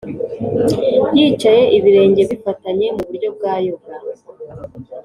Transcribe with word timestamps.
yicaye 1.17 1.63
ibirenge 1.77 2.21
bifatanye 2.31 2.85
(mu 2.95 3.01
buryo 3.07 3.29
bwa 3.35 3.53
yoga) 3.67 3.95